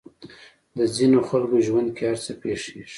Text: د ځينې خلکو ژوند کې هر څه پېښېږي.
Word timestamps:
د 0.77 0.79
ځينې 0.95 1.19
خلکو 1.29 1.57
ژوند 1.67 1.89
کې 1.95 2.03
هر 2.09 2.17
څه 2.25 2.31
پېښېږي. 2.41 2.83